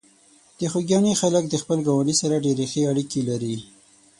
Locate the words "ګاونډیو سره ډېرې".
1.87-2.65